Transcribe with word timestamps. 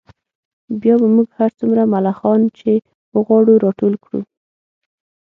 بیا 0.81 0.95
به 1.01 1.07
موږ 1.15 1.27
هر 1.39 1.51
څومره 1.59 1.81
ملخان 1.93 2.41
چې 2.59 2.71
وغواړو 3.15 3.53
راټول 3.65 3.93
کړو 4.03 4.21